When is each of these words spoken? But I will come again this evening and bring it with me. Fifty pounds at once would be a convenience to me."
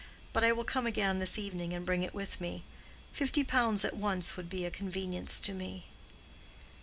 But 0.33 0.43
I 0.43 0.51
will 0.51 0.63
come 0.63 0.87
again 0.87 1.19
this 1.19 1.37
evening 1.37 1.73
and 1.73 1.85
bring 1.85 2.01
it 2.01 2.15
with 2.15 2.41
me. 2.41 2.63
Fifty 3.13 3.43
pounds 3.43 3.85
at 3.85 3.95
once 3.95 4.35
would 4.35 4.49
be 4.49 4.65
a 4.65 4.71
convenience 4.71 5.39
to 5.41 5.53
me." 5.53 5.83